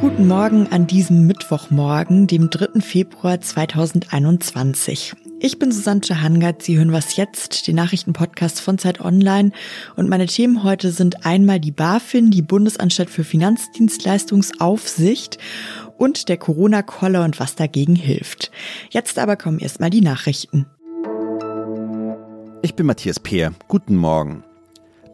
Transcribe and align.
Guten 0.00 0.28
Morgen 0.28 0.68
an 0.68 0.86
diesem 0.86 1.26
Mittwochmorgen, 1.26 2.28
dem 2.28 2.48
3. 2.48 2.80
Februar 2.80 3.40
2021. 3.40 5.14
Ich 5.40 5.58
bin 5.58 5.72
Susanne 5.72 6.22
Hangard. 6.22 6.62
Sie 6.62 6.78
hören 6.78 6.92
was 6.92 7.16
jetzt, 7.16 7.66
den 7.66 7.74
Nachrichtenpodcast 7.76 8.60
von 8.60 8.78
Zeit 8.78 9.00
Online. 9.00 9.50
Und 9.96 10.08
meine 10.08 10.26
Themen 10.26 10.62
heute 10.62 10.92
sind 10.92 11.26
einmal 11.26 11.58
die 11.58 11.72
BaFin, 11.72 12.30
die 12.30 12.42
Bundesanstalt 12.42 13.10
für 13.10 13.24
Finanzdienstleistungsaufsicht 13.24 15.38
und 15.98 16.28
der 16.28 16.36
Corona-Koller 16.36 17.24
und 17.24 17.40
was 17.40 17.56
dagegen 17.56 17.96
hilft. 17.96 18.52
Jetzt 18.90 19.18
aber 19.18 19.34
kommen 19.36 19.58
erstmal 19.58 19.90
die 19.90 20.02
Nachrichten. 20.02 20.66
Ich 22.62 22.76
bin 22.76 22.86
Matthias 22.86 23.18
Peer. 23.18 23.52
Guten 23.68 23.96
Morgen. 23.96 24.44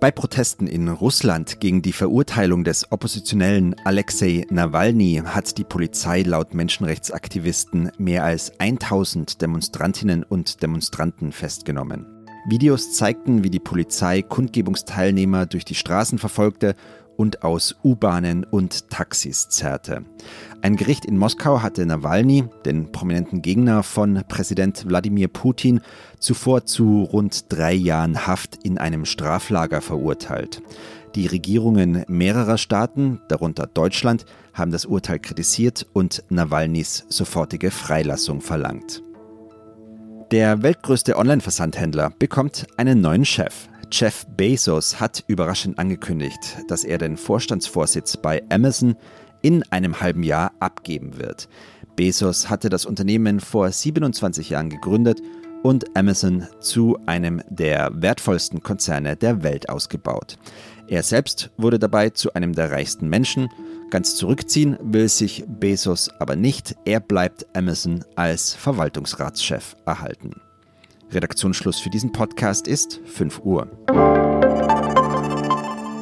Bei 0.00 0.10
Protesten 0.10 0.66
in 0.66 0.88
Russland 0.88 1.60
gegen 1.60 1.82
die 1.82 1.92
Verurteilung 1.92 2.64
des 2.64 2.90
Oppositionellen 2.90 3.76
Alexei 3.84 4.46
Nawalny 4.48 5.20
hat 5.22 5.58
die 5.58 5.64
Polizei 5.64 6.22
laut 6.22 6.54
Menschenrechtsaktivisten 6.54 7.92
mehr 7.98 8.24
als 8.24 8.58
1000 8.58 9.42
Demonstrantinnen 9.42 10.22
und 10.22 10.62
Demonstranten 10.62 11.32
festgenommen. 11.32 12.06
Videos 12.48 12.94
zeigten, 12.94 13.44
wie 13.44 13.50
die 13.50 13.60
Polizei 13.60 14.22
Kundgebungsteilnehmer 14.22 15.44
durch 15.44 15.66
die 15.66 15.74
Straßen 15.74 16.18
verfolgte 16.18 16.76
und 17.20 17.42
aus 17.42 17.76
U-Bahnen 17.84 18.44
und 18.44 18.88
Taxis 18.88 19.50
zerrte. 19.50 20.06
Ein 20.62 20.76
Gericht 20.76 21.04
in 21.04 21.18
Moskau 21.18 21.60
hatte 21.60 21.84
Nawalny, 21.84 22.44
den 22.64 22.92
prominenten 22.92 23.42
Gegner 23.42 23.82
von 23.82 24.24
Präsident 24.26 24.88
Wladimir 24.88 25.28
Putin, 25.28 25.82
zuvor 26.18 26.64
zu 26.64 27.02
rund 27.02 27.52
drei 27.52 27.74
Jahren 27.74 28.26
Haft 28.26 28.64
in 28.64 28.78
einem 28.78 29.04
Straflager 29.04 29.82
verurteilt. 29.82 30.62
Die 31.14 31.26
Regierungen 31.26 32.06
mehrerer 32.08 32.56
Staaten, 32.56 33.20
darunter 33.28 33.66
Deutschland, 33.66 34.24
haben 34.54 34.70
das 34.70 34.86
Urteil 34.86 35.18
kritisiert 35.18 35.86
und 35.92 36.24
Nawalnys 36.30 37.04
sofortige 37.10 37.70
Freilassung 37.70 38.40
verlangt. 38.40 39.02
Der 40.30 40.62
weltgrößte 40.62 41.18
Online-Versandhändler 41.18 42.12
bekommt 42.18 42.66
einen 42.78 43.02
neuen 43.02 43.26
Chef. 43.26 43.68
Jeff 43.92 44.24
Bezos 44.36 45.00
hat 45.00 45.24
überraschend 45.26 45.78
angekündigt, 45.78 46.58
dass 46.68 46.84
er 46.84 46.98
den 46.98 47.16
Vorstandsvorsitz 47.16 48.16
bei 48.16 48.42
Amazon 48.48 48.94
in 49.42 49.64
einem 49.72 50.00
halben 50.00 50.22
Jahr 50.22 50.52
abgeben 50.60 51.18
wird. 51.18 51.48
Bezos 51.96 52.48
hatte 52.48 52.68
das 52.68 52.86
Unternehmen 52.86 53.40
vor 53.40 53.70
27 53.70 54.50
Jahren 54.50 54.70
gegründet 54.70 55.20
und 55.62 55.96
Amazon 55.96 56.46
zu 56.60 56.98
einem 57.06 57.42
der 57.50 57.90
wertvollsten 57.92 58.62
Konzerne 58.62 59.16
der 59.16 59.42
Welt 59.42 59.68
ausgebaut. 59.68 60.38
Er 60.86 61.02
selbst 61.02 61.50
wurde 61.56 61.78
dabei 61.78 62.10
zu 62.10 62.32
einem 62.32 62.54
der 62.54 62.70
reichsten 62.70 63.08
Menschen. 63.08 63.48
Ganz 63.90 64.14
zurückziehen 64.14 64.78
will 64.80 65.08
sich 65.08 65.44
Bezos 65.46 66.10
aber 66.20 66.36
nicht. 66.36 66.76
Er 66.84 67.00
bleibt 67.00 67.44
Amazon 67.56 68.04
als 68.14 68.54
Verwaltungsratschef 68.54 69.76
erhalten. 69.84 70.40
Redaktionsschluss 71.12 71.80
für 71.80 71.90
diesen 71.90 72.12
Podcast 72.12 72.66
ist 72.68 73.00
5 73.04 73.40
Uhr. 73.44 73.68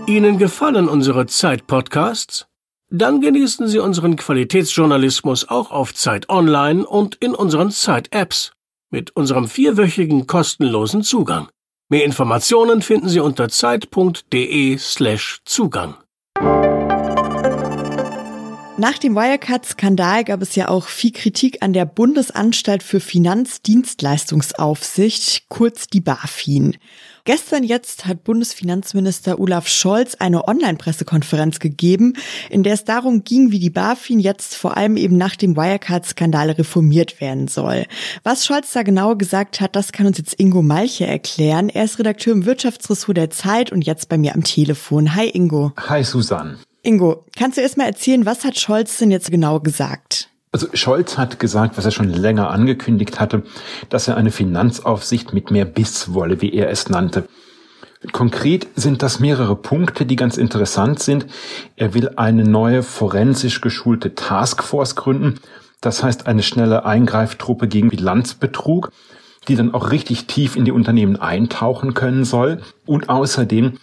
Ihnen 0.06 0.38
gefallen 0.38 0.88
unsere 0.88 1.26
Zeit-Podcasts? 1.26 2.46
Dann 2.90 3.20
genießen 3.20 3.68
Sie 3.68 3.78
unseren 3.78 4.16
Qualitätsjournalismus 4.16 5.48
auch 5.48 5.70
auf 5.70 5.94
Zeit 5.94 6.30
Online 6.30 6.86
und 6.86 7.16
in 7.16 7.34
unseren 7.34 7.70
Zeit-Apps 7.70 8.52
mit 8.90 9.14
unserem 9.14 9.48
vierwöchigen 9.48 10.26
kostenlosen 10.26 11.02
Zugang. 11.02 11.48
Mehr 11.90 12.04
Informationen 12.04 12.82
finden 12.82 13.08
Sie 13.08 13.20
unter 13.20 13.48
zeit.de 13.48 14.78
slash 14.78 15.40
Zugang. 15.44 15.94
Nach 18.80 18.96
dem 18.96 19.16
Wirecard-Skandal 19.16 20.22
gab 20.22 20.40
es 20.40 20.54
ja 20.54 20.68
auch 20.68 20.86
viel 20.86 21.10
Kritik 21.10 21.64
an 21.64 21.72
der 21.72 21.84
Bundesanstalt 21.84 22.84
für 22.84 23.00
Finanzdienstleistungsaufsicht, 23.00 25.48
kurz 25.48 25.88
die 25.88 26.00
BaFin. 26.00 26.76
Gestern 27.24 27.64
jetzt 27.64 28.06
hat 28.06 28.22
Bundesfinanzminister 28.22 29.40
Olaf 29.40 29.66
Scholz 29.66 30.14
eine 30.20 30.46
Online-Pressekonferenz 30.46 31.58
gegeben, 31.58 32.12
in 32.50 32.62
der 32.62 32.74
es 32.74 32.84
darum 32.84 33.24
ging, 33.24 33.50
wie 33.50 33.58
die 33.58 33.70
BaFin 33.70 34.20
jetzt 34.20 34.54
vor 34.54 34.76
allem 34.76 34.96
eben 34.96 35.16
nach 35.16 35.34
dem 35.34 35.56
Wirecard-Skandal 35.56 36.52
reformiert 36.52 37.20
werden 37.20 37.48
soll. 37.48 37.84
Was 38.22 38.46
Scholz 38.46 38.72
da 38.72 38.84
genau 38.84 39.16
gesagt 39.16 39.60
hat, 39.60 39.74
das 39.74 39.90
kann 39.90 40.06
uns 40.06 40.18
jetzt 40.18 40.38
Ingo 40.38 40.62
Malche 40.62 41.04
erklären. 41.04 41.68
Er 41.68 41.82
ist 41.82 41.98
Redakteur 41.98 42.32
im 42.32 42.46
Wirtschaftsressort 42.46 43.16
der 43.16 43.30
Zeit 43.30 43.72
und 43.72 43.82
jetzt 43.82 44.08
bei 44.08 44.18
mir 44.18 44.36
am 44.36 44.44
Telefon. 44.44 45.16
Hi 45.16 45.28
Ingo. 45.28 45.72
Hi 45.88 46.04
Susanne. 46.04 46.58
Ingo, 46.82 47.24
kannst 47.36 47.58
du 47.58 47.62
erst 47.62 47.76
mal 47.76 47.86
erzählen, 47.86 48.24
was 48.24 48.44
hat 48.44 48.58
Scholz 48.58 48.98
denn 48.98 49.10
jetzt 49.10 49.30
genau 49.30 49.60
gesagt? 49.60 50.28
Also 50.52 50.68
Scholz 50.72 51.18
hat 51.18 51.38
gesagt, 51.38 51.76
was 51.76 51.84
er 51.84 51.90
schon 51.90 52.08
länger 52.08 52.50
angekündigt 52.50 53.20
hatte, 53.20 53.42
dass 53.90 54.08
er 54.08 54.16
eine 54.16 54.30
Finanzaufsicht 54.30 55.34
mit 55.34 55.50
mehr 55.50 55.66
Biss 55.66 56.14
wolle, 56.14 56.40
wie 56.40 56.54
er 56.54 56.70
es 56.70 56.88
nannte. 56.88 57.28
Konkret 58.12 58.68
sind 58.76 59.02
das 59.02 59.18
mehrere 59.18 59.56
Punkte, 59.56 60.06
die 60.06 60.16
ganz 60.16 60.36
interessant 60.36 61.00
sind. 61.00 61.26
Er 61.76 61.94
will 61.94 62.10
eine 62.16 62.44
neue 62.44 62.82
forensisch 62.82 63.60
geschulte 63.60 64.14
Taskforce 64.14 64.94
gründen. 64.94 65.40
Das 65.80 66.02
heißt 66.02 66.26
eine 66.26 66.42
schnelle 66.42 66.84
Eingreiftruppe 66.84 67.66
gegen 67.66 67.88
Bilanzbetrug, 67.88 68.92
die 69.48 69.56
dann 69.56 69.74
auch 69.74 69.90
richtig 69.90 70.26
tief 70.26 70.54
in 70.54 70.64
die 70.64 70.72
Unternehmen 70.72 71.16
eintauchen 71.16 71.94
können 71.94 72.24
soll. 72.24 72.62
Und 72.86 73.08
außerdem 73.08 73.78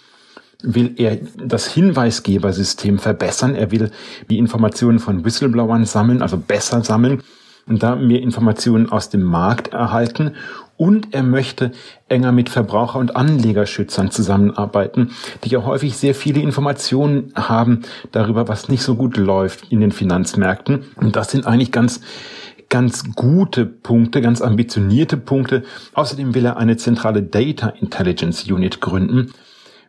will 0.65 0.93
er 0.97 1.17
das 1.37 1.67
Hinweisgebersystem 1.67 2.99
verbessern. 2.99 3.55
Er 3.55 3.71
will 3.71 3.91
die 4.29 4.37
Informationen 4.37 4.99
von 4.99 5.23
Whistleblowern 5.23 5.85
sammeln, 5.85 6.21
also 6.21 6.37
besser 6.37 6.83
sammeln 6.83 7.21
und 7.67 7.81
da 7.83 7.95
mehr 7.95 8.21
Informationen 8.21 8.91
aus 8.91 9.09
dem 9.09 9.23
Markt 9.23 9.69
erhalten. 9.73 10.35
Und 10.77 11.13
er 11.13 11.23
möchte 11.23 11.71
enger 12.09 12.33
mit 12.33 12.49
Verbraucher- 12.49 12.99
und 12.99 13.15
Anlegerschützern 13.15 14.11
zusammenarbeiten, 14.11 15.11
die 15.43 15.49
ja 15.49 15.63
häufig 15.63 15.95
sehr 15.95 16.13
viele 16.13 16.41
Informationen 16.41 17.31
haben 17.35 17.83
darüber, 18.11 18.49
was 18.49 18.67
nicht 18.67 18.83
so 18.83 18.95
gut 18.95 19.15
läuft 19.15 19.71
in 19.71 19.79
den 19.79 19.93
Finanzmärkten. 19.93 20.83
Und 20.97 21.15
das 21.15 21.31
sind 21.31 21.47
eigentlich 21.47 21.71
ganz 21.71 22.01
ganz 22.67 23.03
gute 23.15 23.65
Punkte, 23.65 24.21
ganz 24.21 24.41
ambitionierte 24.41 25.17
Punkte. 25.17 25.63
Außerdem 25.93 26.33
will 26.33 26.45
er 26.45 26.57
eine 26.57 26.77
zentrale 26.77 27.21
Data 27.23 27.69
Intelligence 27.69 28.43
Unit 28.49 28.81
gründen, 28.81 29.33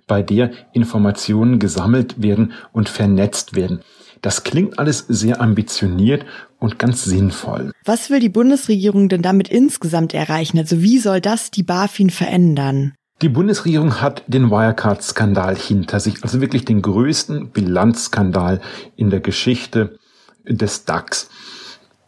bei 0.06 0.22
der 0.22 0.50
Informationen 0.72 1.58
gesammelt 1.58 2.22
werden 2.22 2.52
und 2.72 2.88
vernetzt 2.88 3.54
werden. 3.54 3.80
Das 4.22 4.44
klingt 4.44 4.78
alles 4.78 5.04
sehr 5.08 5.40
ambitioniert 5.40 6.24
und 6.58 6.78
ganz 6.78 7.04
sinnvoll. 7.04 7.72
Was 7.84 8.10
will 8.10 8.20
die 8.20 8.28
Bundesregierung 8.28 9.08
denn 9.08 9.22
damit 9.22 9.48
insgesamt 9.48 10.14
erreichen? 10.14 10.58
Also 10.58 10.82
wie 10.82 10.98
soll 10.98 11.20
das 11.20 11.50
die 11.50 11.62
BaFin 11.62 12.10
verändern? 12.10 12.94
Die 13.22 13.28
Bundesregierung 13.28 14.00
hat 14.00 14.24
den 14.26 14.50
Wirecard-Skandal 14.50 15.56
hinter 15.56 16.00
sich, 16.00 16.22
also 16.22 16.40
wirklich 16.40 16.64
den 16.66 16.82
größten 16.82 17.50
Bilanzskandal 17.50 18.60
in 18.94 19.08
der 19.10 19.20
Geschichte 19.20 19.98
des 20.44 20.84
DAX. 20.84 21.30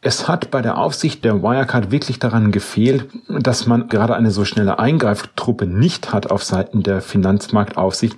Es 0.09 0.27
hat 0.27 0.51
bei 0.51 0.63
der 0.63 0.79
Aufsicht 0.79 1.23
der 1.23 1.43
Wirecard 1.43 1.91
wirklich 1.91 2.19
daran 2.19 2.51
gefehlt, 2.51 3.09
dass 3.29 3.67
man 3.67 3.91
gerade 3.91 4.17
eine 4.17 4.31
so 4.31 4.47
schnelle 4.47 4.79
Eingreiftruppe 4.79 5.67
nicht 5.67 6.15
hat 6.15 6.31
auf 6.31 6.43
Seiten 6.43 6.83
der 6.83 7.03
Finanzmarktaufsicht, 7.03 8.17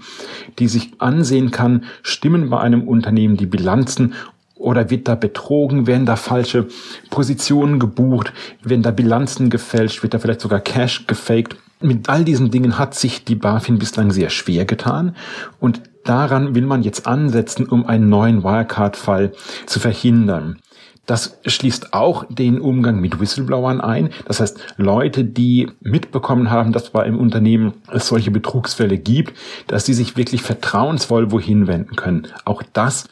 die 0.61 0.69
sich 0.69 0.93
ansehen 0.99 1.51
kann, 1.51 1.83
stimmen 2.05 2.49
bei 2.49 2.61
einem 2.61 2.87
Unternehmen 2.87 3.37
die 3.37 3.47
Bilanzen 3.47 4.15
oder 4.55 4.89
wird 4.89 5.09
da 5.09 5.17
betrogen, 5.17 5.89
werden 5.89 6.07
da 6.07 6.15
falsche 6.15 6.69
Positionen 7.11 7.81
gebucht, 7.81 8.33
werden 8.63 8.83
da 8.85 8.93
Bilanzen 8.93 9.51
gefälscht, 9.51 10.05
wird 10.05 10.15
da 10.15 10.21
vielleicht 10.21 10.43
sogar 10.43 10.61
Cash 10.61 11.09
gefaked. 11.09 11.57
Mit 11.81 12.09
all 12.09 12.23
diesen 12.23 12.53
Dingen 12.53 12.79
hat 12.79 12.95
sich 12.95 13.25
die 13.25 13.35
BaFin 13.35 13.81
bislang 13.81 14.13
sehr 14.13 14.31
schwer 14.31 14.65
getan 14.65 15.17
und 15.59 15.81
daran 16.05 16.55
will 16.55 16.67
man 16.67 16.83
jetzt 16.83 17.07
ansetzen, 17.07 17.67
um 17.67 17.87
einen 17.87 18.09
neuen 18.09 18.43
Wirecard-Fall 18.43 19.33
zu 19.67 19.81
verhindern. 19.81 20.59
Das 21.07 21.41
schließt 21.45 21.93
auch 21.93 22.25
den 22.29 22.61
Umgang 22.61 23.01
mit 23.01 23.19
Whistleblowern 23.19 23.81
ein. 23.81 24.11
Das 24.27 24.39
heißt, 24.39 24.61
Leute, 24.77 25.25
die 25.25 25.69
mitbekommen 25.81 26.51
haben, 26.51 26.73
dass 26.73 26.91
bei 26.91 27.03
einem 27.03 27.19
Unternehmen 27.19 27.75
es 27.91 28.07
solche 28.07 28.31
Betrugsfälle 28.31 28.97
gibt, 28.97 29.37
dass 29.67 29.87
sie 29.87 29.95
sich 29.95 30.17
wirklich 30.17 30.43
vertrauensvoll 30.43 31.33
wohin 31.33 31.67
wenden 31.67 31.97
können. 31.97 32.29
Auch 32.45 32.63
das 32.73 33.09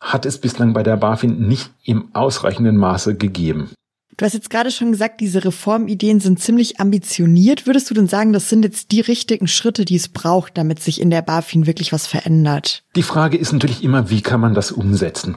hat 0.00 0.24
es 0.24 0.38
bislang 0.38 0.72
bei 0.72 0.82
der 0.82 0.96
BaFin 0.96 1.46
nicht 1.46 1.70
im 1.84 2.08
ausreichenden 2.14 2.78
Maße 2.78 3.16
gegeben. 3.16 3.70
Du 4.16 4.24
hast 4.24 4.34
jetzt 4.34 4.50
gerade 4.50 4.70
schon 4.70 4.92
gesagt, 4.92 5.20
diese 5.20 5.44
Reformideen 5.44 6.20
sind 6.20 6.38
ziemlich 6.38 6.80
ambitioniert. 6.80 7.66
Würdest 7.66 7.90
du 7.90 7.94
denn 7.94 8.06
sagen, 8.06 8.32
das 8.32 8.48
sind 8.48 8.64
jetzt 8.64 8.92
die 8.92 9.00
richtigen 9.00 9.48
Schritte, 9.48 9.84
die 9.84 9.96
es 9.96 10.08
braucht, 10.08 10.56
damit 10.56 10.80
sich 10.80 11.00
in 11.00 11.10
der 11.10 11.22
BaFin 11.22 11.66
wirklich 11.66 11.92
was 11.92 12.06
verändert? 12.06 12.84
Die 12.94 13.02
Frage 13.02 13.36
ist 13.36 13.52
natürlich 13.52 13.82
immer, 13.82 14.10
wie 14.10 14.22
kann 14.22 14.40
man 14.40 14.54
das 14.54 14.70
umsetzen? 14.70 15.36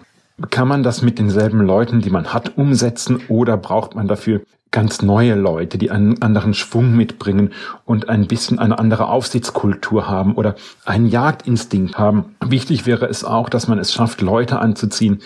Kann 0.51 0.67
man 0.67 0.83
das 0.83 1.01
mit 1.01 1.17
denselben 1.17 1.61
Leuten, 1.61 2.01
die 2.01 2.11
man 2.11 2.31
hat, 2.33 2.57
umsetzen 2.57 3.21
oder 3.27 3.57
braucht 3.57 3.95
man 3.95 4.07
dafür 4.07 4.43
ganz 4.71 5.01
neue 5.01 5.35
Leute, 5.35 5.77
die 5.77 5.91
einen 5.91 6.21
anderen 6.21 6.53
Schwung 6.53 6.95
mitbringen 6.95 7.53
und 7.85 8.09
ein 8.09 8.27
bisschen 8.27 8.59
eine 8.59 8.77
andere 8.79 9.07
Aufsichtskultur 9.07 10.07
haben 10.07 10.35
oder 10.35 10.55
einen 10.85 11.07
Jagdinstinkt 11.07 11.97
haben. 11.97 12.35
Wichtig 12.45 12.85
wäre 12.85 13.05
es 13.05 13.23
auch, 13.23 13.49
dass 13.49 13.67
man 13.67 13.79
es 13.79 13.93
schafft, 13.93 14.21
Leute 14.21 14.59
anzuziehen, 14.59 15.19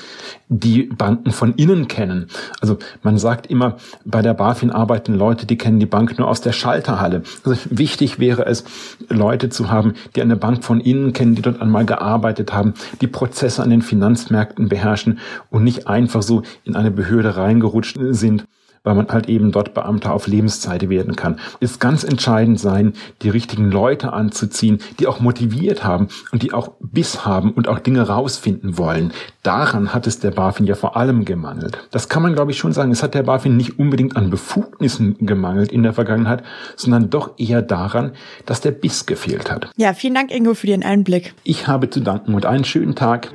die 0.47 0.83
Banken 0.83 1.31
von 1.31 1.55
innen 1.55 1.87
kennen. 1.87 2.27
Also 2.59 2.77
man 3.01 3.17
sagt 3.17 3.47
immer, 3.47 3.77
bei 4.05 4.21
der 4.21 4.33
BaFin 4.33 4.69
arbeiten 4.69 5.15
Leute, 5.15 5.45
die 5.45 5.57
kennen 5.57 5.79
die 5.79 5.85
Bank 5.85 6.19
nur 6.19 6.27
aus 6.27 6.41
der 6.41 6.51
Schalterhalle. 6.51 7.23
Also 7.43 7.59
wichtig 7.69 8.19
wäre 8.19 8.45
es, 8.45 8.63
Leute 9.09 9.49
zu 9.49 9.71
haben, 9.71 9.93
die 10.15 10.21
eine 10.21 10.35
Bank 10.35 10.63
von 10.63 10.81
innen 10.81 11.13
kennen, 11.13 11.35
die 11.35 11.41
dort 11.41 11.61
einmal 11.61 11.85
gearbeitet 11.85 12.53
haben, 12.53 12.73
die 13.01 13.07
Prozesse 13.07 13.63
an 13.63 13.69
den 13.69 13.81
Finanzmärkten 13.81 14.69
beherrschen 14.69 15.19
und 15.49 15.63
nicht 15.63 15.87
einfach 15.87 16.21
so 16.21 16.43
in 16.63 16.75
eine 16.75 16.91
Behörde 16.91 17.37
reingerutscht 17.37 17.97
sind 18.11 18.45
weil 18.83 18.95
man 18.95 19.07
halt 19.09 19.29
eben 19.29 19.51
dort 19.51 19.73
Beamter 19.73 20.13
auf 20.13 20.27
Lebenszeit 20.27 20.89
werden 20.89 21.15
kann. 21.15 21.39
Ist 21.59 21.79
ganz 21.79 22.03
entscheidend 22.03 22.59
sein, 22.59 22.93
die 23.21 23.29
richtigen 23.29 23.71
Leute 23.71 24.13
anzuziehen, 24.13 24.79
die 24.99 25.07
auch 25.07 25.19
motiviert 25.19 25.83
haben 25.83 26.07
und 26.31 26.43
die 26.43 26.53
auch 26.53 26.71
Biss 26.79 27.25
haben 27.25 27.51
und 27.51 27.67
auch 27.67 27.79
Dinge 27.79 28.07
rausfinden 28.07 28.77
wollen. 28.77 29.11
Daran 29.43 29.93
hat 29.93 30.07
es 30.07 30.19
der 30.19 30.31
BaFin 30.31 30.65
ja 30.65 30.75
vor 30.75 30.97
allem 30.97 31.25
gemangelt. 31.25 31.87
Das 31.91 32.09
kann 32.09 32.23
man, 32.23 32.33
glaube 32.33 32.51
ich, 32.51 32.57
schon 32.57 32.73
sagen. 32.73 32.91
Es 32.91 33.03
hat 33.03 33.13
der 33.13 33.23
BaFin 33.23 33.57
nicht 33.57 33.79
unbedingt 33.79 34.15
an 34.15 34.29
Befugnissen 34.29 35.17
gemangelt 35.19 35.71
in 35.71 35.83
der 35.83 35.93
Vergangenheit, 35.93 36.43
sondern 36.75 37.09
doch 37.09 37.37
eher 37.37 37.61
daran, 37.61 38.11
dass 38.45 38.61
der 38.61 38.71
Biss 38.71 39.05
gefehlt 39.05 39.51
hat. 39.51 39.69
Ja, 39.77 39.93
vielen 39.93 40.15
Dank, 40.15 40.31
Ingo, 40.31 40.53
für 40.53 40.67
den 40.67 40.83
Einblick. 40.83 41.33
Ich 41.43 41.67
habe 41.67 41.89
zu 41.89 42.01
danken 42.01 42.33
und 42.33 42.45
einen 42.45 42.63
schönen 42.63 42.95
Tag. 42.95 43.31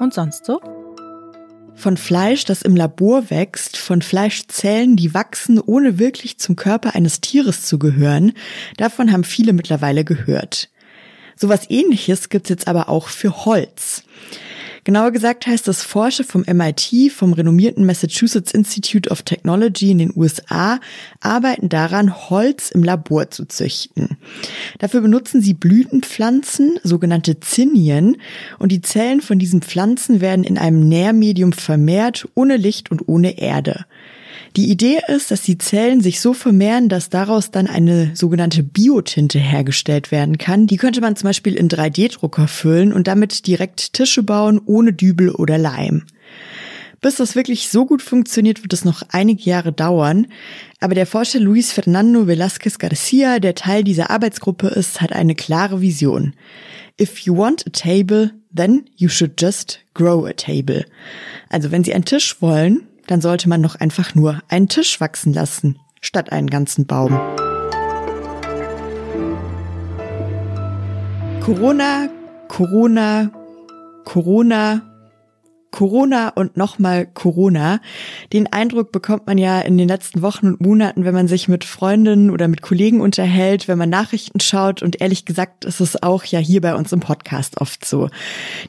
Und 0.00 0.12
sonst 0.12 0.44
so? 0.44 0.60
Von 1.74 1.96
Fleisch, 1.96 2.44
das 2.44 2.62
im 2.62 2.76
Labor 2.76 3.30
wächst, 3.30 3.76
von 3.76 4.02
Fleischzellen, 4.02 4.96
die 4.96 5.14
wachsen, 5.14 5.60
ohne 5.60 5.98
wirklich 5.98 6.38
zum 6.38 6.56
Körper 6.56 6.94
eines 6.94 7.20
Tieres 7.20 7.62
zu 7.62 7.78
gehören, 7.78 8.32
davon 8.76 9.12
haben 9.12 9.24
viele 9.24 9.52
mittlerweile 9.52 10.04
gehört. 10.04 10.68
Sowas 11.36 11.70
ähnliches 11.70 12.28
gibt's 12.28 12.50
jetzt 12.50 12.68
aber 12.68 12.88
auch 12.88 13.08
für 13.08 13.46
Holz. 13.46 14.02
Genauer 14.84 15.10
gesagt 15.10 15.46
heißt 15.46 15.68
das 15.68 15.82
Forscher 15.82 16.24
vom 16.24 16.44
MIT, 16.46 17.12
vom 17.12 17.32
renommierten 17.32 17.84
Massachusetts 17.84 18.52
Institute 18.52 19.10
of 19.10 19.22
Technology 19.22 19.90
in 19.90 19.98
den 19.98 20.12
USA, 20.16 20.80
arbeiten 21.20 21.68
daran, 21.68 22.30
Holz 22.30 22.70
im 22.70 22.82
Labor 22.82 23.30
zu 23.30 23.44
züchten. 23.44 24.16
Dafür 24.78 25.02
benutzen 25.02 25.42
sie 25.42 25.54
Blütenpflanzen, 25.54 26.78
sogenannte 26.82 27.40
Zinien, 27.40 28.16
und 28.58 28.72
die 28.72 28.80
Zellen 28.80 29.20
von 29.20 29.38
diesen 29.38 29.62
Pflanzen 29.62 30.20
werden 30.20 30.44
in 30.44 30.58
einem 30.58 30.88
Nährmedium 30.88 31.52
vermehrt, 31.52 32.26
ohne 32.34 32.56
Licht 32.56 32.90
und 32.90 33.08
ohne 33.08 33.38
Erde. 33.38 33.84
Die 34.56 34.70
Idee 34.70 34.98
ist, 35.08 35.30
dass 35.30 35.42
die 35.42 35.58
Zellen 35.58 36.00
sich 36.00 36.20
so 36.20 36.32
vermehren, 36.32 36.88
dass 36.88 37.08
daraus 37.08 37.50
dann 37.50 37.66
eine 37.66 38.10
sogenannte 38.14 38.62
Biotinte 38.62 39.38
hergestellt 39.38 40.10
werden 40.10 40.38
kann. 40.38 40.66
Die 40.66 40.76
könnte 40.76 41.00
man 41.00 41.16
zum 41.16 41.28
Beispiel 41.28 41.54
in 41.54 41.68
3D-Drucker 41.68 42.48
füllen 42.48 42.92
und 42.92 43.06
damit 43.06 43.46
direkt 43.46 43.92
Tische 43.92 44.22
bauen, 44.22 44.60
ohne 44.64 44.92
Dübel 44.92 45.30
oder 45.30 45.58
Leim. 45.58 46.04
Bis 47.00 47.16
das 47.16 47.34
wirklich 47.34 47.70
so 47.70 47.86
gut 47.86 48.02
funktioniert, 48.02 48.62
wird 48.62 48.74
es 48.74 48.84
noch 48.84 49.02
einige 49.08 49.44
Jahre 49.44 49.72
dauern. 49.72 50.26
Aber 50.80 50.94
der 50.94 51.06
Forscher 51.06 51.40
Luis 51.40 51.72
Fernando 51.72 52.24
Velázquez 52.24 52.78
Garcia, 52.78 53.38
der 53.38 53.54
Teil 53.54 53.84
dieser 53.84 54.10
Arbeitsgruppe 54.10 54.68
ist, 54.68 55.00
hat 55.00 55.12
eine 55.12 55.34
klare 55.34 55.80
Vision. 55.80 56.34
If 57.00 57.20
you 57.20 57.34
want 57.34 57.66
a 57.66 57.70
table, 57.70 58.32
then 58.54 58.84
you 58.96 59.08
should 59.08 59.40
just 59.40 59.80
grow 59.94 60.26
a 60.26 60.34
table. 60.34 60.84
Also 61.48 61.70
wenn 61.70 61.84
Sie 61.84 61.94
einen 61.94 62.04
Tisch 62.04 62.42
wollen, 62.42 62.82
dann 63.10 63.20
sollte 63.20 63.48
man 63.48 63.60
doch 63.60 63.74
einfach 63.74 64.14
nur 64.14 64.40
einen 64.48 64.68
Tisch 64.68 65.00
wachsen 65.00 65.32
lassen, 65.32 65.80
statt 66.00 66.30
einen 66.30 66.48
ganzen 66.48 66.86
Baum. 66.86 67.10
Corona, 71.40 72.08
Corona, 72.46 73.32
Corona, 74.04 74.82
Corona 75.70 76.30
und 76.30 76.56
nochmal 76.56 77.06
Corona. 77.06 77.80
Den 78.32 78.52
Eindruck 78.52 78.92
bekommt 78.92 79.26
man 79.26 79.38
ja 79.38 79.60
in 79.60 79.78
den 79.78 79.88
letzten 79.88 80.22
Wochen 80.22 80.48
und 80.48 80.60
Monaten, 80.60 81.04
wenn 81.04 81.14
man 81.14 81.28
sich 81.28 81.48
mit 81.48 81.64
Freundinnen 81.64 82.30
oder 82.30 82.48
mit 82.48 82.62
Kollegen 82.62 83.00
unterhält, 83.00 83.68
wenn 83.68 83.78
man 83.78 83.90
Nachrichten 83.90 84.40
schaut 84.40 84.82
und 84.82 85.00
ehrlich 85.00 85.24
gesagt 85.24 85.64
ist 85.64 85.80
es 85.80 86.02
auch 86.02 86.24
ja 86.24 86.38
hier 86.38 86.60
bei 86.60 86.74
uns 86.74 86.92
im 86.92 87.00
Podcast 87.00 87.60
oft 87.60 87.84
so. 87.84 88.08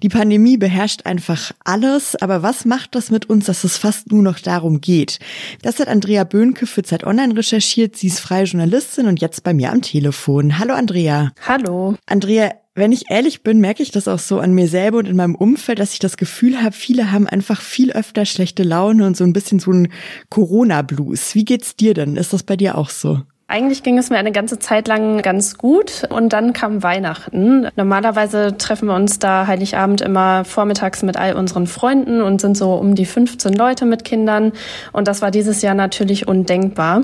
Die 0.04 0.10
Pandemie 0.10 0.58
beherrscht 0.58 1.06
einfach 1.06 1.52
alles, 1.64 2.16
aber 2.22 2.44
was 2.44 2.66
macht 2.66 2.96
das 2.96 3.12
mit 3.12 3.30
uns, 3.30 3.46
dass 3.46 3.64
es 3.64 3.78
fast 3.78 4.12
nur 4.12 4.22
noch 4.22 4.40
darum 4.40 4.82
geht? 4.82 5.20
Das 5.62 5.80
hat 5.80 5.88
Andrea 5.88 6.24
Böhnke 6.24 6.68
für 6.68 6.84
Zeit 6.84 7.04
Online 7.04 7.36
recherchiert. 7.36 7.96
Sie 7.96 8.08
ist 8.08 8.20
freie 8.20 8.46
Journalistin 8.46 9.08
und 9.08 9.22
jetzt 9.22 9.44
bei 9.44 9.54
mir 9.54 9.72
am 9.72 9.82
Telefon. 9.82 10.60
Hallo 10.60 10.74
Andrea. 10.74 11.32
Hallo. 11.48 11.96
Andrea, 12.06 12.52
wenn 12.74 12.92
ich 12.92 13.10
ehrlich 13.10 13.44
bin, 13.44 13.60
merke 13.60 13.84
ich 13.84 13.92
das 13.92 14.08
auch 14.08 14.20
so 14.20 14.40
an 14.40 14.54
mir 14.54 14.68
selber 14.68 15.00
und 15.00 15.06
in 15.06 15.18
meinem 15.18 15.36
Umfeld, 15.36 15.80
dass 15.80 15.94
ich 15.94 16.00
das 16.00 16.16
Gefühl 16.16 16.62
habe, 16.62 16.74
viele 16.74 17.12
haben 17.12 17.28
einfach 17.28 17.62
viel 17.62 17.92
öfter 17.92 18.26
schlechte 18.26 18.64
Laune 18.64 19.06
und 19.06 19.18
so 19.18 19.26
ein 19.26 19.34
bisschen 19.34 19.60
so 19.60 19.72
ein 19.72 19.92
Corona-Blues. 20.30 21.36
Wie 21.36 21.46
geht's 21.46 21.76
dir 21.76 21.94
denn? 21.94 22.16
Ist 22.16 22.34
das 22.34 22.44
bei 22.44 22.56
dir 22.56 22.78
auch 22.78 22.90
so? 22.90 23.22
Eigentlich 23.52 23.84
ging 23.84 23.98
es 23.98 24.10
mir 24.10 24.16
eine 24.16 24.32
ganze 24.32 24.60
Zeit 24.60 24.88
lang 24.88 25.22
ganz 25.22 25.58
gut 25.58 26.08
und 26.10 26.32
dann 26.32 26.54
kam 26.54 26.84
Weihnachten. 26.84 27.68
Normalerweise 27.76 28.56
treffen 28.58 28.88
wir 28.88 28.96
uns 28.96 29.20
da 29.20 29.46
Heiligabend 29.46 30.00
immer 30.00 30.46
vormittags 30.46 31.04
mit 31.04 31.18
all 31.18 31.34
unseren 31.36 31.68
Freunden 31.68 32.22
und 32.22 32.40
sind 32.40 32.56
so 32.56 32.76
um 32.76 32.96
die 32.96 33.06
15 33.06 33.52
Leute 33.52 33.86
mit 33.86 34.06
Kindern 34.06 34.54
und 34.94 35.10
das 35.10 35.22
war 35.22 35.32
dieses 35.32 35.62
Jahr 35.62 35.74
natürlich 35.74 36.30
undenkbar. 36.30 37.02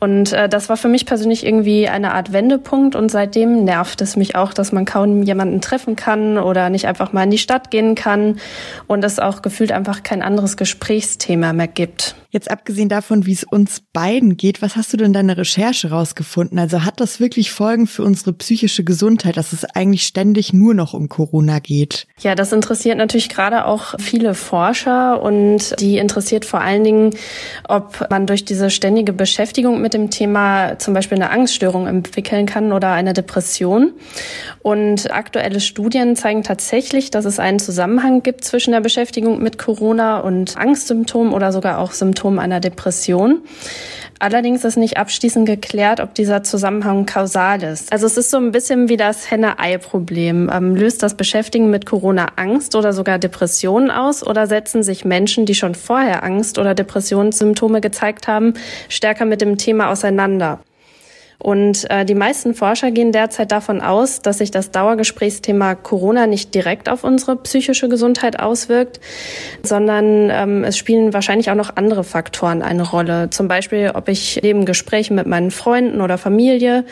Und 0.00 0.32
äh, 0.32 0.48
das 0.48 0.68
war 0.68 0.76
für 0.76 0.88
mich 0.88 1.06
persönlich 1.06 1.46
irgendwie 1.46 1.88
eine 1.88 2.14
Art 2.14 2.32
Wendepunkt 2.32 2.96
und 2.96 3.08
seitdem 3.08 3.62
nervt 3.62 4.00
es 4.00 4.16
mich 4.16 4.34
auch, 4.34 4.52
dass 4.52 4.72
man 4.72 4.86
kaum 4.86 5.22
jemanden 5.22 5.60
treffen 5.60 5.94
kann 5.94 6.36
oder 6.36 6.68
nicht 6.68 6.88
einfach 6.88 7.12
mal 7.12 7.22
in 7.22 7.30
die 7.30 7.38
Stadt 7.38 7.70
gehen 7.70 7.94
kann 7.94 8.40
und 8.88 9.04
es 9.04 9.20
auch 9.20 9.40
gefühlt 9.40 9.70
einfach 9.70 10.02
kein 10.02 10.22
anderes 10.22 10.56
Gesprächsthema 10.56 11.52
mehr 11.52 11.68
gibt. 11.68 12.16
Jetzt 12.30 12.50
abgesehen 12.50 12.88
davon, 12.88 13.26
wie 13.26 13.32
es 13.32 13.44
uns 13.44 13.82
beiden 13.92 14.36
geht, 14.36 14.62
was 14.62 14.76
hast 14.76 14.92
du 14.92 14.96
denn 14.96 15.12
deine 15.12 15.36
Recherche 15.36 15.90
rausgefunden? 15.90 16.58
Also 16.58 16.84
hat 16.84 17.00
das 17.00 17.20
wirklich 17.20 17.50
Folgen 17.50 17.86
für 17.86 18.02
unsere 18.02 18.32
psychische 18.32 18.84
Gesundheit, 18.84 19.36
dass 19.36 19.52
es 19.52 19.64
eigentlich 19.64 20.02
ständig 20.02 20.52
nur 20.52 20.74
noch 20.74 20.92
um 20.92 21.08
Corona 21.08 21.60
geht? 21.60 22.06
Ja, 22.20 22.34
das 22.34 22.52
interessiert 22.52 22.98
natürlich 22.98 23.28
gerade 23.28 23.64
auch 23.64 23.94
viele 23.98 24.34
Forscher 24.34 25.22
und 25.22 25.80
die 25.80 25.98
interessiert 25.98 26.44
vor 26.44 26.60
allen 26.60 26.84
Dingen, 26.84 27.10
ob 27.68 28.10
man 28.10 28.26
durch 28.26 28.44
diese 28.44 28.70
ständige 28.70 29.12
Beschäftigung 29.12 29.80
mit 29.80 29.94
dem 29.94 30.10
Thema 30.10 30.78
zum 30.78 30.94
Beispiel 30.94 31.16
eine 31.16 31.30
Angststörung 31.30 31.86
entwickeln 31.86 32.46
kann 32.46 32.72
oder 32.72 32.92
eine 32.92 33.12
Depression. 33.12 33.92
Und 34.62 35.12
aktuelle 35.12 35.60
Studien 35.60 36.16
zeigen 36.16 36.42
tatsächlich, 36.42 37.10
dass 37.10 37.24
es 37.24 37.38
einen 37.38 37.58
Zusammenhang 37.58 38.22
gibt 38.22 38.44
zwischen 38.44 38.72
der 38.72 38.80
Beschäftigung 38.80 39.42
mit 39.42 39.58
Corona 39.58 40.18
und 40.18 40.56
Angstsymptomen 40.56 41.32
oder 41.32 41.52
sogar 41.52 41.78
auch 41.78 41.92
Symptomen 41.92 42.25
einer 42.28 42.60
Depression. 42.60 43.42
Allerdings 44.18 44.64
ist 44.64 44.76
nicht 44.76 44.96
abschließend 44.96 45.46
geklärt, 45.46 46.00
ob 46.00 46.14
dieser 46.14 46.42
Zusammenhang 46.42 47.04
kausal 47.04 47.62
ist. 47.62 47.92
Also 47.92 48.06
es 48.06 48.16
ist 48.16 48.30
so 48.30 48.38
ein 48.38 48.50
bisschen 48.50 48.88
wie 48.88 48.96
das 48.96 49.30
Henne-Ei-Problem. 49.30 50.50
Ähm, 50.52 50.74
löst 50.74 51.02
das 51.02 51.16
Beschäftigen 51.16 51.70
mit 51.70 51.84
Corona 51.84 52.28
Angst 52.36 52.74
oder 52.76 52.92
sogar 52.92 53.18
Depressionen 53.18 53.90
aus 53.90 54.26
oder 54.26 54.46
setzen 54.46 54.82
sich 54.82 55.04
Menschen, 55.04 55.44
die 55.44 55.54
schon 55.54 55.74
vorher 55.74 56.24
Angst 56.24 56.58
oder 56.58 56.74
Depressionssymptome 56.74 57.80
gezeigt 57.80 58.26
haben, 58.26 58.54
stärker 58.88 59.26
mit 59.26 59.42
dem 59.42 59.58
Thema 59.58 59.90
auseinander? 59.90 60.60
Und 61.38 61.88
äh, 61.90 62.04
die 62.04 62.14
meisten 62.14 62.54
Forscher 62.54 62.90
gehen 62.90 63.12
derzeit 63.12 63.52
davon 63.52 63.80
aus, 63.80 64.22
dass 64.22 64.38
sich 64.38 64.50
das 64.50 64.70
Dauergesprächsthema 64.70 65.74
Corona 65.74 66.26
nicht 66.26 66.54
direkt 66.54 66.88
auf 66.88 67.04
unsere 67.04 67.36
psychische 67.36 67.88
Gesundheit 67.88 68.40
auswirkt, 68.40 69.00
sondern 69.62 70.30
ähm, 70.30 70.64
es 70.64 70.78
spielen 70.78 71.12
wahrscheinlich 71.12 71.50
auch 71.50 71.54
noch 71.54 71.76
andere 71.76 72.04
Faktoren 72.04 72.62
eine 72.62 72.82
Rolle. 72.82 73.30
Zum 73.30 73.48
Beispiel, 73.48 73.92
ob 73.94 74.08
ich 74.08 74.40
neben 74.42 74.64
Gesprächen 74.64 75.14
mit 75.14 75.26
meinen 75.26 75.50
Freunden 75.50 76.00
oder 76.00 76.18
Familie 76.18 76.84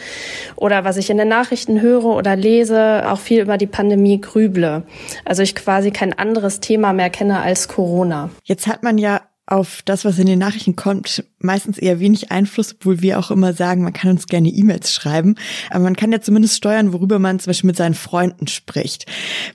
oder 0.56 0.84
was 0.84 0.96
ich 0.96 1.10
in 1.10 1.18
den 1.18 1.28
Nachrichten 1.28 1.80
höre 1.80 2.04
oder 2.04 2.36
lese, 2.36 3.04
auch 3.10 3.18
viel 3.18 3.40
über 3.40 3.58
die 3.58 3.66
Pandemie 3.66 4.20
grüble. 4.20 4.82
Also 5.24 5.42
ich 5.42 5.54
quasi 5.54 5.90
kein 5.90 6.12
anderes 6.12 6.60
Thema 6.60 6.92
mehr 6.92 7.10
kenne 7.10 7.40
als 7.40 7.68
Corona. 7.68 8.30
Jetzt 8.44 8.66
hat 8.66 8.82
man 8.82 8.98
ja 8.98 9.22
auf 9.46 9.82
das, 9.84 10.04
was 10.04 10.18
in 10.18 10.26
den 10.26 10.38
Nachrichten 10.38 10.76
kommt, 10.76 11.24
meistens 11.44 11.78
eher 11.78 12.00
wenig 12.00 12.32
Einfluss, 12.32 12.74
obwohl 12.74 13.02
wir 13.02 13.18
auch 13.18 13.30
immer 13.30 13.52
sagen, 13.52 13.82
man 13.82 13.92
kann 13.92 14.10
uns 14.10 14.26
gerne 14.26 14.48
E-Mails 14.48 14.92
schreiben. 14.92 15.36
Aber 15.70 15.84
man 15.84 15.96
kann 15.96 16.12
ja 16.12 16.20
zumindest 16.20 16.56
steuern, 16.56 16.92
worüber 16.92 17.18
man 17.18 17.38
zum 17.38 17.50
Beispiel 17.50 17.68
mit 17.68 17.76
seinen 17.76 17.94
Freunden 17.94 18.46
spricht. 18.46 19.06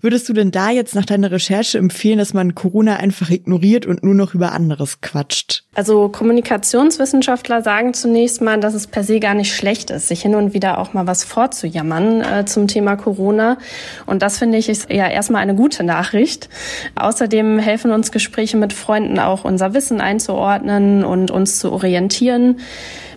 Würdest 0.02 0.30
du 0.30 0.34
denn 0.34 0.52
da 0.52 0.70
jetzt 0.70 0.96
nach 0.96 1.06
deiner 1.06 1.32
Recherche 1.32 1.78
empfehlen, 1.78 2.20
dass 2.20 2.34
man 2.34 2.56
Corona 2.56 2.98
einfach 2.98 3.30
ignoriert 3.30 3.86
und 3.86 4.04
nur 4.04 4.16
noch 4.16 4.34
über 4.34 4.52
anderes 4.52 5.02
quatscht? 5.02 5.64
Also 5.76 6.10
Kommunikationswissenschaftler 6.10 7.62
sagen 7.62 7.94
zunächst 7.94 8.42
mal, 8.42 8.60
dass 8.60 8.74
es 8.74 8.88
per 8.88 9.04
se 9.04 9.20
gar 9.20 9.34
nicht 9.34 9.56
schlecht 9.56 9.90
ist, 9.90 10.08
sich 10.08 10.22
hin 10.22 10.36
und 10.36 10.54
wieder 10.54 10.78
auch 10.78 10.94
mal 10.94 11.08
was 11.08 11.24
vorzujammern 11.24 12.22
äh, 12.22 12.46
zum 12.46 12.68
Thema 12.68 12.96
Corona. 12.96 13.58
Und 14.06 14.22
das 14.22 14.38
finde 14.38 14.58
ich 14.58 14.70
ist 14.70 14.90
ja 14.90 15.08
erstmal 15.08 15.42
eine 15.42 15.56
gute 15.56 15.84
Nachricht. 15.84 16.50
Außerdem 16.96 17.60
helfen 17.60 17.92
uns 17.92 18.12
Gespräche 18.12 18.58
mit 18.58 18.74
Freunden 18.74 19.20
auch 19.20 19.46
unser 19.46 19.74
Wissen 19.74 20.02
einzuordnen 20.02 21.04
und 21.04 21.32
uns 21.32 21.60
zu 21.60 21.72
orientieren. 21.80 22.58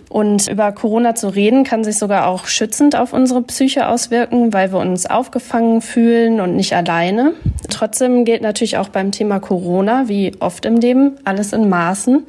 Und 0.09 0.47
über 0.47 0.71
Corona 0.71 1.15
zu 1.15 1.27
reden 1.29 1.63
kann 1.63 1.83
sich 1.83 1.97
sogar 1.97 2.27
auch 2.27 2.45
schützend 2.45 2.95
auf 2.95 3.13
unsere 3.13 3.41
Psyche 3.41 3.87
auswirken, 3.87 4.53
weil 4.53 4.71
wir 4.71 4.79
uns 4.79 5.07
aufgefangen 5.07 5.81
fühlen 5.81 6.39
und 6.39 6.55
nicht 6.55 6.75
alleine. 6.75 7.33
Trotzdem 7.73 8.23
gilt 8.23 8.43
natürlich 8.43 8.77
auch 8.77 8.89
beim 8.89 9.11
Thema 9.11 9.39
Corona, 9.39 10.07
wie 10.07 10.31
oft 10.39 10.63
im 10.65 10.77
Leben, 10.77 11.13
alles 11.23 11.53
in 11.53 11.69
Maßen. 11.69 12.23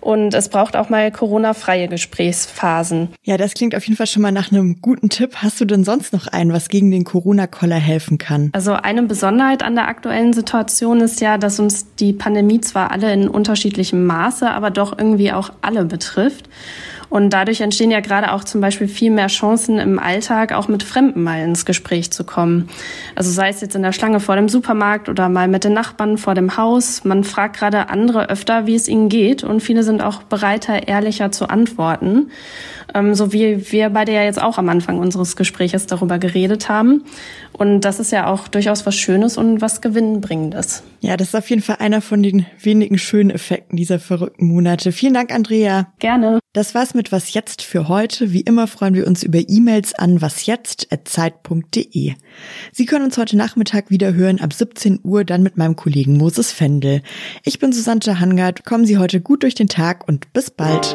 Und 0.00 0.34
es 0.34 0.48
braucht 0.48 0.76
auch 0.76 0.88
mal 0.88 1.10
Corona-freie 1.10 1.88
Gesprächsphasen. 1.88 3.08
Ja, 3.24 3.36
das 3.36 3.54
klingt 3.54 3.74
auf 3.74 3.84
jeden 3.84 3.96
Fall 3.96 4.06
schon 4.06 4.22
mal 4.22 4.30
nach 4.30 4.52
einem 4.52 4.80
guten 4.80 5.08
Tipp. 5.08 5.36
Hast 5.38 5.60
du 5.60 5.64
denn 5.64 5.82
sonst 5.82 6.12
noch 6.12 6.28
einen, 6.28 6.52
was 6.52 6.68
gegen 6.68 6.92
den 6.92 7.02
Corona-Koller 7.02 7.74
helfen 7.76 8.18
kann? 8.18 8.50
Also 8.52 8.72
eine 8.72 9.02
Besonderheit 9.02 9.64
an 9.64 9.74
der 9.74 9.88
aktuellen 9.88 10.32
Situation 10.32 11.00
ist 11.00 11.20
ja, 11.20 11.38
dass 11.38 11.58
uns 11.58 11.94
die 11.96 12.12
Pandemie 12.12 12.60
zwar 12.60 12.92
alle 12.92 13.12
in 13.12 13.28
unterschiedlichem 13.28 14.06
Maße, 14.06 14.48
aber 14.48 14.70
doch 14.70 14.96
irgendwie 14.96 15.32
auch 15.32 15.50
alle 15.60 15.84
betrifft. 15.84 16.48
Und 17.10 17.30
dadurch 17.30 17.60
entstehen 17.60 17.90
ja 17.90 18.00
gerade 18.00 18.32
auch 18.32 18.44
zum 18.44 18.60
Beispiel 18.60 18.86
viel 18.86 19.10
mehr 19.10 19.28
Chancen 19.28 19.78
im 19.78 19.98
Alltag, 19.98 20.52
auch 20.52 20.68
mit 20.68 20.82
Fremden 20.82 21.22
mal 21.22 21.42
ins 21.42 21.64
Gespräch 21.64 22.10
zu 22.10 22.24
kommen. 22.24 22.68
Also 23.14 23.30
sei 23.30 23.48
es 23.48 23.60
jetzt 23.60 23.74
in 23.74 23.82
der 23.82 23.92
Schlange 23.92 24.20
vor 24.20 24.36
dem 24.36 24.48
Supermarkt 24.68 25.08
oder 25.08 25.30
mal 25.30 25.48
mit 25.48 25.64
den 25.64 25.72
Nachbarn 25.72 26.18
vor 26.18 26.34
dem 26.34 26.58
Haus. 26.58 27.02
Man 27.02 27.24
fragt 27.24 27.56
gerade 27.56 27.88
andere 27.88 28.28
öfter, 28.28 28.66
wie 28.66 28.74
es 28.74 28.86
ihnen 28.86 29.08
geht 29.08 29.42
und 29.42 29.62
viele 29.62 29.82
sind 29.82 30.02
auch 30.02 30.22
bereiter, 30.24 30.88
ehrlicher 30.88 31.32
zu 31.32 31.48
antworten. 31.48 32.30
Ähm, 32.94 33.14
so 33.14 33.32
wie 33.32 33.70
wir 33.70 33.90
beide 33.90 34.12
ja 34.12 34.22
jetzt 34.22 34.40
auch 34.40 34.58
am 34.58 34.68
Anfang 34.68 34.98
unseres 34.98 35.36
Gespräches 35.36 35.86
darüber 35.86 36.18
geredet 36.18 36.68
haben. 36.68 37.04
Und 37.52 37.80
das 37.80 37.98
ist 38.00 38.12
ja 38.12 38.26
auch 38.26 38.48
durchaus 38.48 38.86
was 38.86 38.96
Schönes 38.96 39.36
und 39.36 39.60
was 39.60 39.80
Gewinnbringendes. 39.80 40.82
Ja, 41.00 41.16
das 41.16 41.28
ist 41.28 41.34
auf 41.34 41.50
jeden 41.50 41.62
Fall 41.62 41.76
einer 41.80 42.00
von 42.00 42.22
den 42.22 42.46
wenigen 42.60 42.98
schönen 42.98 43.30
Effekten 43.30 43.76
dieser 43.76 43.98
verrückten 43.98 44.46
Monate. 44.46 44.92
Vielen 44.92 45.14
Dank, 45.14 45.32
Andrea. 45.32 45.92
Gerne. 45.98 46.38
Das 46.52 46.74
war's 46.74 46.94
mit 46.94 47.12
Was 47.12 47.34
Jetzt 47.34 47.62
für 47.62 47.88
heute. 47.88 48.32
Wie 48.32 48.40
immer 48.40 48.66
freuen 48.66 48.94
wir 48.94 49.06
uns 49.06 49.22
über 49.22 49.38
E-Mails 49.46 49.94
an 49.94 50.20
wasjetzt.zeit.de. 50.20 52.14
Sie 52.72 52.86
können 52.86 53.04
uns 53.04 53.18
heute 53.18 53.36
Nachmittag 53.36 53.90
wieder 53.90 54.14
hören 54.14 54.40
ab 54.40 54.52
17 54.52 55.00
Uhr, 55.02 55.24
dann 55.24 55.42
mit 55.42 55.56
meinem 55.56 55.76
Kollegen 55.76 56.16
Moses 56.16 56.52
Fendel. 56.52 57.02
Ich 57.44 57.58
bin 57.58 57.72
Susanne 57.72 58.20
Hangard. 58.20 58.64
Kommen 58.64 58.86
Sie 58.86 58.98
heute 58.98 59.20
gut 59.20 59.42
durch 59.42 59.54
den 59.54 59.68
Tag 59.68 60.06
und 60.08 60.32
bis 60.32 60.50
bald. 60.50 60.94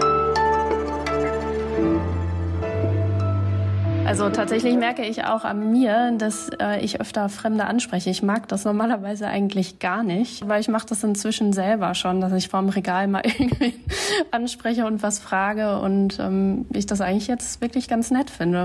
Also 4.05 4.29
tatsächlich 4.29 4.75
merke 4.75 5.05
ich 5.05 5.23
auch 5.23 5.45
an 5.45 5.71
mir, 5.71 6.11
dass 6.17 6.49
äh, 6.59 6.81
ich 6.81 6.99
öfter 6.99 7.29
Fremde 7.29 7.65
anspreche. 7.65 8.09
Ich 8.09 8.21
mag 8.21 8.47
das 8.49 8.65
normalerweise 8.65 9.27
eigentlich 9.27 9.79
gar 9.79 10.03
nicht, 10.03 10.47
weil 10.47 10.59
ich 10.59 10.67
mache 10.67 10.85
das 10.87 11.03
inzwischen 11.03 11.53
selber 11.53 11.95
schon, 11.95 12.19
dass 12.19 12.33
ich 12.33 12.49
vorm 12.49 12.69
Regal 12.69 13.07
mal 13.07 13.21
irgendwie 13.25 13.73
anspreche 14.31 14.85
und 14.85 15.01
was 15.01 15.19
frage 15.19 15.79
und 15.79 16.19
ähm, 16.19 16.65
ich 16.73 16.85
das 16.85 16.99
eigentlich 16.99 17.27
jetzt 17.27 17.61
wirklich 17.61 17.87
ganz 17.87 18.11
nett 18.11 18.29
finde. 18.29 18.59